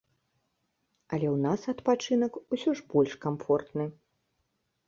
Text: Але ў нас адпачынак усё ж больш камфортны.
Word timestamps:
Але 1.15 1.27
ў 1.35 1.37
нас 1.45 1.61
адпачынак 1.73 2.33
усё 2.57 2.69
ж 2.81 2.89
больш 2.95 3.13
камфортны. 3.27 3.85